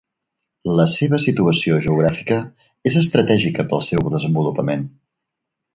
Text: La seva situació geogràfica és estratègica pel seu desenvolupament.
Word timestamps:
La 0.79 0.85
seva 0.93 1.19
situació 1.25 1.77
geogràfica 1.87 2.39
és 2.93 2.99
estratègica 3.05 3.69
pel 3.75 3.87
seu 3.91 4.13
desenvolupament. 4.19 4.93